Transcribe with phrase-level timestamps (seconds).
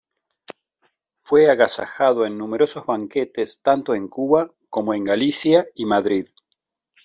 [1.21, 6.25] Fue agasajado en numerosos banquetes tanto en Cuba como en Galicia y Madrid.